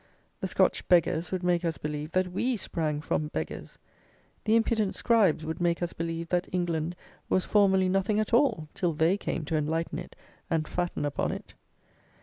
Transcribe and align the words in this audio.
The 0.39 0.47
Scotch 0.47 0.87
beggars 0.87 1.31
would 1.31 1.43
make 1.43 1.63
us 1.63 1.77
believe 1.77 2.13
that 2.13 2.31
we 2.31 2.57
sprang 2.57 3.01
from 3.01 3.27
beggars. 3.27 3.77
The 4.45 4.55
impudent 4.55 4.95
scribes 4.95 5.45
would 5.45 5.61
make 5.61 5.79
us 5.83 5.93
believe 5.93 6.29
that 6.29 6.49
England 6.51 6.95
was 7.29 7.45
formerly 7.45 7.87
nothing 7.87 8.19
at 8.19 8.33
all 8.33 8.67
till 8.73 8.93
they 8.93 9.15
came 9.15 9.45
to 9.45 9.55
enlighten 9.57 9.99
it 9.99 10.15
and 10.49 10.67
fatten 10.67 11.05
upon 11.05 11.31
it. 11.33 11.53